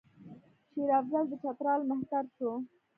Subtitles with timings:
[0.69, 2.51] شېر افضل د چترال مهتر شو.